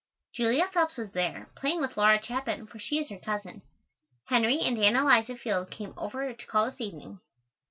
Julia 0.33 0.65
Phelps 0.67 0.97
was 0.97 1.11
there, 1.11 1.51
playing 1.55 1.79
with 1.79 1.95
Laura 1.95 2.19
Chapin, 2.19 2.65
for 2.65 2.79
she 2.79 2.97
is 2.97 3.09
her 3.09 3.19
cousin. 3.19 3.61
Henry 4.25 4.59
and 4.61 4.79
Ann 4.79 4.95
Eliza 4.95 5.35
Field 5.35 5.69
came 5.69 5.93
over 5.95 6.33
to 6.33 6.45
call 6.47 6.65
this 6.65 6.81
evening. 6.81 7.19